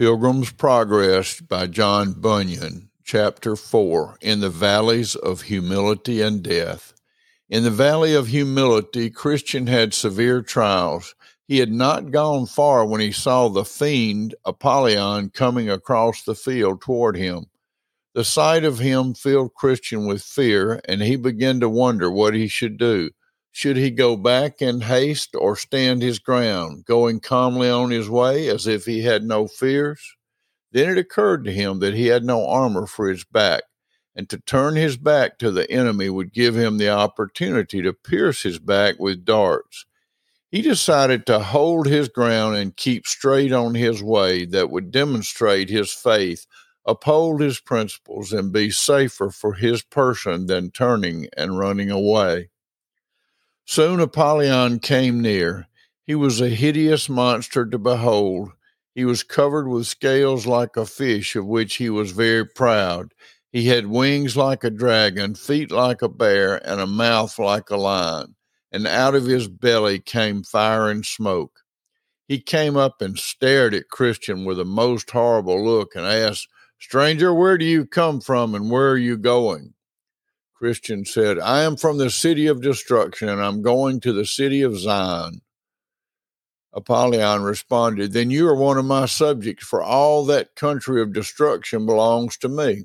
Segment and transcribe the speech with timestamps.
[0.00, 6.94] Pilgrim's Progress by John Bunyan, Chapter 4 In the Valleys of Humility and Death.
[7.50, 11.14] In the valley of humility, Christian had severe trials.
[11.46, 16.80] He had not gone far when he saw the fiend Apollyon coming across the field
[16.80, 17.50] toward him.
[18.14, 22.48] The sight of him filled Christian with fear, and he began to wonder what he
[22.48, 23.10] should do.
[23.52, 28.48] Should he go back in haste or stand his ground, going calmly on his way
[28.48, 30.16] as if he had no fears?
[30.72, 33.64] Then it occurred to him that he had no armor for his back,
[34.14, 38.42] and to turn his back to the enemy would give him the opportunity to pierce
[38.42, 39.84] his back with darts.
[40.50, 45.70] He decided to hold his ground and keep straight on his way that would demonstrate
[45.70, 46.46] his faith,
[46.86, 52.49] uphold his principles, and be safer for his person than turning and running away.
[53.70, 55.68] Soon Apollyon came near.
[56.04, 58.50] He was a hideous monster to behold.
[58.96, 63.14] He was covered with scales like a fish, of which he was very proud.
[63.52, 67.76] He had wings like a dragon, feet like a bear, and a mouth like a
[67.76, 68.34] lion.
[68.72, 71.60] And out of his belly came fire and smoke.
[72.26, 76.48] He came up and stared at Christian with a most horrible look and asked,
[76.80, 79.74] Stranger, where do you come from and where are you going?
[80.60, 84.60] Christian said, I am from the city of destruction and I'm going to the city
[84.60, 85.40] of Zion.
[86.74, 91.86] Apollyon responded, Then you are one of my subjects, for all that country of destruction
[91.86, 92.84] belongs to me.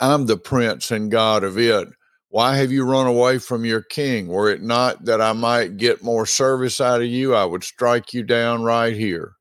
[0.00, 1.86] I'm the prince and god of it.
[2.30, 4.26] Why have you run away from your king?
[4.26, 8.12] Were it not that I might get more service out of you, I would strike
[8.12, 9.37] you down right here.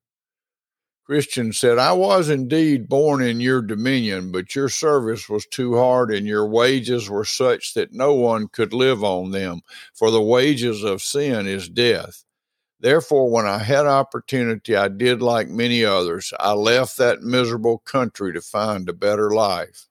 [1.07, 6.11] Christian said, I was indeed born in your dominion, but your service was too hard,
[6.11, 9.61] and your wages were such that no one could live on them,
[9.93, 12.25] for the wages of sin is death.
[12.81, 16.33] Therefore, when I had opportunity, I did like many others.
[16.41, 19.87] I left that miserable country to find a better life.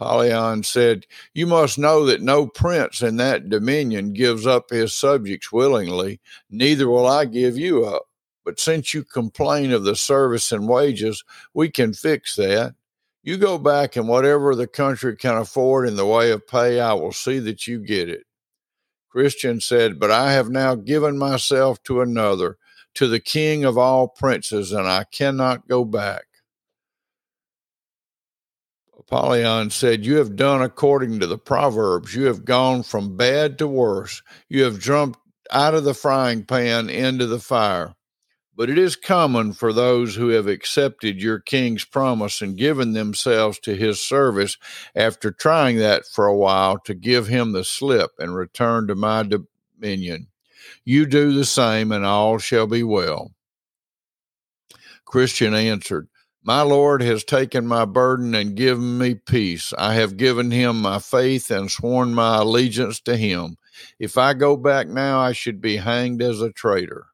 [0.00, 5.52] Apollyon said, You must know that no prince in that dominion gives up his subjects
[5.52, 6.20] willingly,
[6.50, 8.08] neither will I give you up.
[8.46, 12.76] But since you complain of the service and wages, we can fix that.
[13.24, 16.92] You go back and whatever the country can afford in the way of pay, I
[16.92, 18.22] will see that you get it.
[19.10, 22.56] Christian said, But I have now given myself to another,
[22.94, 26.26] to the king of all princes, and I cannot go back.
[28.96, 32.14] Apollyon said, You have done according to the Proverbs.
[32.14, 34.22] You have gone from bad to worse.
[34.48, 35.18] You have jumped
[35.50, 37.96] out of the frying pan into the fire.
[38.56, 43.58] But it is common for those who have accepted your king's promise and given themselves
[43.60, 44.56] to his service
[44.94, 49.24] after trying that for a while to give him the slip and return to my
[49.24, 50.28] dominion.
[50.86, 53.32] You do the same, and all shall be well.
[55.04, 56.08] Christian answered,
[56.42, 59.74] My Lord has taken my burden and given me peace.
[59.76, 63.58] I have given him my faith and sworn my allegiance to him.
[63.98, 67.06] If I go back now, I should be hanged as a traitor.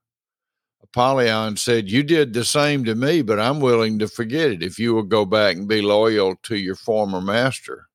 [0.94, 4.78] Apollyon said, You did the same to me, but I'm willing to forget it if
[4.78, 7.86] you will go back and be loyal to your former master.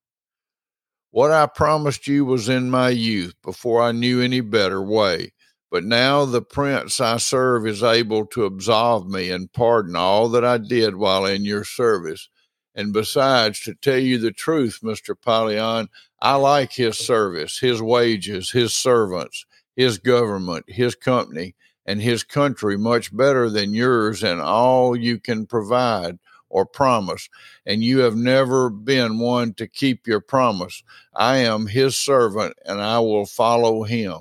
[1.12, 5.32] What I promised you was in my youth, before I knew any better way.
[5.70, 10.44] But now the prince I serve is able to absolve me and pardon all that
[10.44, 12.28] I did while in your service.
[12.74, 15.10] And besides, to tell you the truth, Mr.
[15.10, 15.88] Apollyon,
[16.20, 21.54] I like his service, his wages, his servants, his government, his company
[21.88, 26.18] and his country much better than yours and all you can provide
[26.50, 27.30] or promise,
[27.64, 30.82] and you have never been one to keep your promise.
[31.16, 34.18] I am his servant, and I will follow him.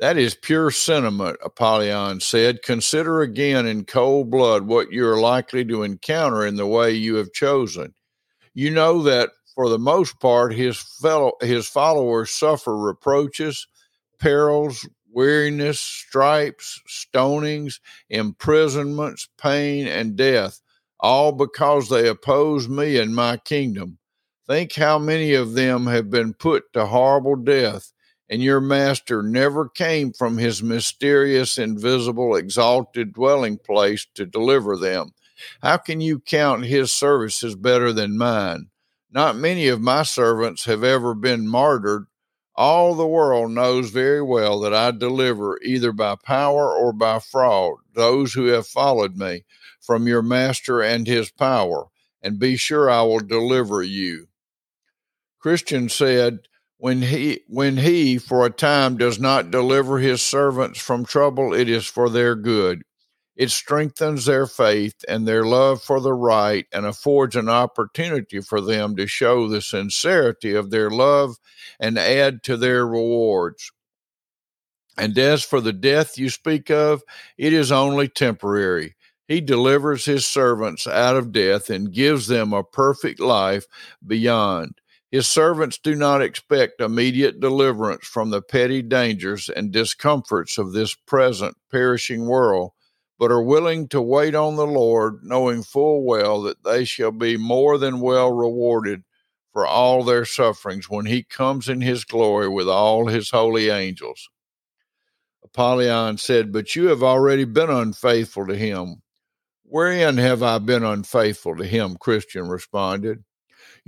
[0.00, 2.62] That is pure sentiment, Apollyon said.
[2.62, 7.14] Consider again in cold blood what you are likely to encounter in the way you
[7.16, 7.94] have chosen.
[8.52, 13.66] You know that for the most part his fellow his followers suffer reproaches,
[14.18, 20.60] perils, weariness, stripes, stonings, imprisonments, pain, and death,
[21.00, 23.96] all because they oppose me and my kingdom.
[24.46, 27.94] Think how many of them have been put to horrible death,
[28.28, 35.14] and your master never came from his mysterious, invisible, exalted dwelling place to deliver them.
[35.62, 38.66] How can you count his services better than mine?
[39.10, 42.04] Not many of my servants have ever been martyred
[42.56, 47.78] all the world knows very well that I deliver either by power or by fraud
[47.94, 49.44] those who have followed me
[49.80, 51.86] from your master and his power,
[52.22, 54.28] and be sure I will deliver you.
[55.38, 56.40] Christian said,
[56.78, 61.68] when he when he for a time does not deliver his servants from trouble it
[61.70, 62.82] is for their good
[63.36, 68.60] It strengthens their faith and their love for the right and affords an opportunity for
[68.60, 71.36] them to show the sincerity of their love
[71.78, 73.70] and add to their rewards.
[74.96, 77.02] And as for the death you speak of,
[77.36, 78.96] it is only temporary.
[79.28, 83.66] He delivers his servants out of death and gives them a perfect life
[84.06, 84.80] beyond.
[85.10, 90.94] His servants do not expect immediate deliverance from the petty dangers and discomforts of this
[90.94, 92.72] present perishing world,
[93.18, 97.36] but are willing to wait on the Lord, knowing full well that they shall be
[97.36, 99.04] more than well rewarded
[99.52, 104.28] for all their sufferings when he comes in his glory with all his holy angels.
[105.42, 109.02] Apollyon said, But you have already been unfaithful to him.
[109.62, 111.96] Wherein have I been unfaithful to him?
[111.98, 113.24] Christian responded.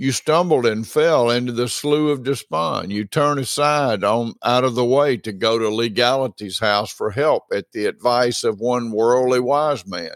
[0.01, 2.93] You stumbled and fell into the slough of despond.
[2.93, 7.47] You turned aside on out of the way to go to legality's house for help
[7.51, 10.15] at the advice of one worldly wise man.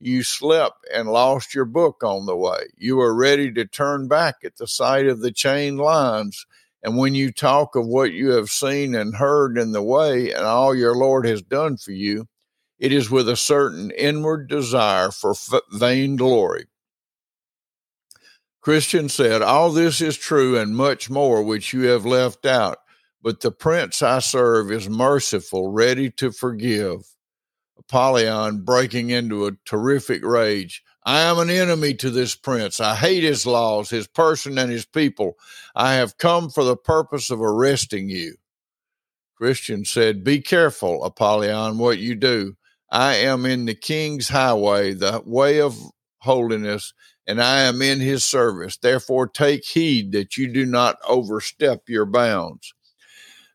[0.00, 2.64] You slept and lost your book on the way.
[2.76, 6.44] You were ready to turn back at the sight of the chain lines.
[6.82, 10.44] And when you talk of what you have seen and heard in the way and
[10.44, 12.26] all your Lord has done for you,
[12.80, 15.36] it is with a certain inward desire for
[15.70, 16.66] vain glory
[18.62, 22.78] Christian said, All this is true and much more which you have left out,
[23.20, 27.00] but the prince I serve is merciful, ready to forgive.
[27.76, 30.84] Apollyon breaking into a terrific rage.
[31.04, 32.78] I am an enemy to this prince.
[32.78, 35.36] I hate his laws, his person, and his people.
[35.74, 38.36] I have come for the purpose of arresting you.
[39.34, 42.54] Christian said, Be careful, Apollyon, what you do.
[42.92, 45.76] I am in the king's highway, the way of
[46.18, 46.94] holiness,
[47.26, 48.76] and I am in his service.
[48.76, 52.74] Therefore, take heed that you do not overstep your bounds.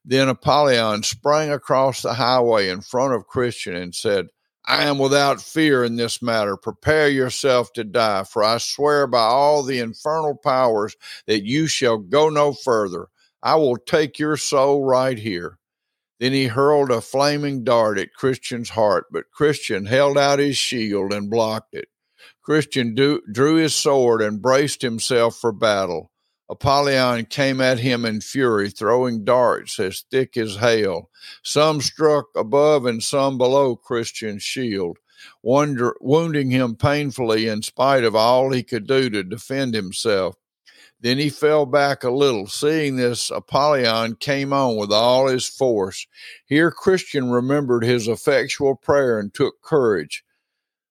[0.06, 4.28] Then Apollyon sprang across the highway in front of Christian and said,
[4.66, 6.58] I am without fear in this matter.
[6.58, 11.98] Prepare yourself to die, for I swear by all the infernal powers that you shall
[11.98, 13.08] go no further.
[13.42, 15.58] I will take your soul right here.
[16.20, 21.14] Then he hurled a flaming dart at Christian's heart, but Christian held out his shield
[21.14, 21.88] and blocked it.
[22.42, 26.12] Christian do, drew his sword and braced himself for battle.
[26.50, 31.10] Apollyon came at him in fury, throwing darts as thick as hail.
[31.44, 34.98] Some struck above and some below Christian's shield,
[35.44, 40.36] wonder, wounding him painfully in spite of all he could do to defend himself.
[41.00, 42.48] Then he fell back a little.
[42.48, 46.08] Seeing this, Apollyon came on with all his force.
[46.46, 50.24] Here Christian remembered his effectual prayer and took courage.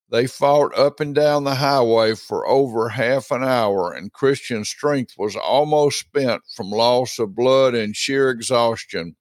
[0.08, 5.14] They fought up and down the highway for over half an hour, and Christian's strength
[5.18, 9.16] was almost spent from loss of blood and sheer exhaustion.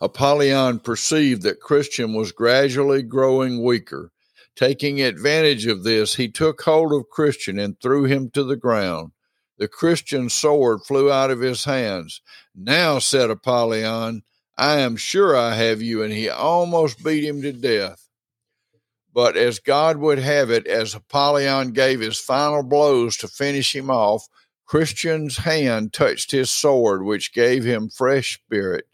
[0.00, 4.12] Apollyon perceived that Christian was gradually growing weaker.
[4.54, 9.12] Taking advantage of this, he took hold of Christian and threw him to the ground.
[9.58, 12.20] The Christian sword flew out of his hands.
[12.54, 14.22] Now, said Apollyon,
[14.56, 18.05] I am sure I have you, and he almost beat him to death.
[19.16, 23.88] But as God would have it, as Apollyon gave his final blows to finish him
[23.88, 24.28] off,
[24.66, 28.84] Christian's hand touched his sword, which gave him fresh spirit.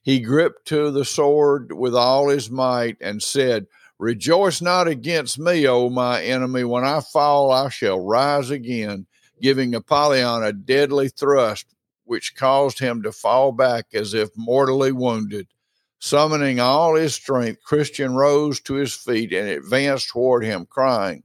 [0.00, 3.66] He gripped to the sword with all his might and said,
[3.98, 6.62] Rejoice not against me, O my enemy.
[6.62, 9.08] When I fall, I shall rise again,
[9.42, 15.48] giving Apollyon a deadly thrust, which caused him to fall back as if mortally wounded.
[15.98, 21.22] Summoning all his strength, Christian rose to his feet and advanced toward him, crying,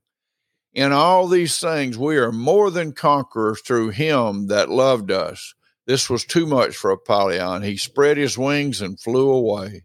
[0.74, 5.54] In all these things we are more than conquerors through him that loved us.
[5.86, 7.64] This was too much for Apollyon.
[7.64, 9.84] He spread his wings and flew away.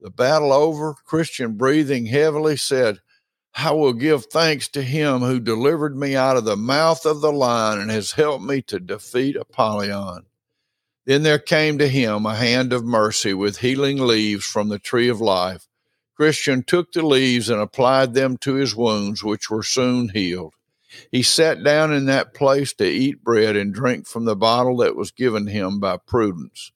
[0.00, 2.98] The battle over, Christian, breathing heavily, said,
[3.54, 7.32] I will give thanks to him who delivered me out of the mouth of the
[7.32, 10.26] lion and has helped me to defeat Apollyon.
[11.04, 15.08] Then there came to him a hand of mercy with healing leaves from the tree
[15.08, 15.66] of life.
[16.14, 20.54] Christian took the leaves and applied them to his wounds, which were soon healed.
[21.10, 24.94] He sat down in that place to eat bread and drink from the bottle that
[24.94, 26.70] was given him by Prudence.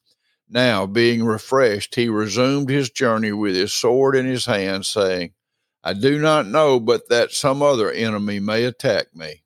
[0.48, 5.32] Now, being refreshed, he resumed his journey with his sword in his hand, saying,
[5.84, 9.42] I do not know but that some other enemy may attack me.